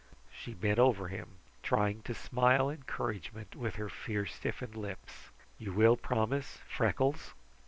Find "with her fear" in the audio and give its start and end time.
3.55-4.25